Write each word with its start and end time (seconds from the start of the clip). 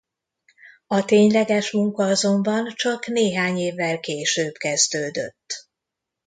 A 0.87 1.05
tényleges 1.05 1.71
munka 1.71 2.03
azonban 2.03 2.71
csak 2.73 3.05
néhány 3.07 3.57
évvel 3.57 3.99
később 3.99 4.53
kezdődött. 4.53 5.69